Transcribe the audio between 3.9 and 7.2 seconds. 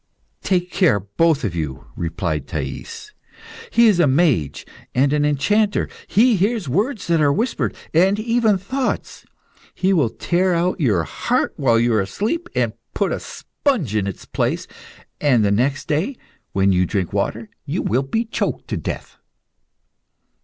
a mage and an enchanter. He hears words